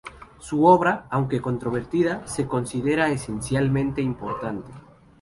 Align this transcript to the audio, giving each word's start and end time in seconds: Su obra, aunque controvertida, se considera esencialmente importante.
Su 0.39 0.65
obra, 0.65 1.05
aunque 1.11 1.43
controvertida, 1.43 2.25
se 2.25 2.47
considera 2.47 3.11
esencialmente 3.11 4.01
importante. 4.01 4.71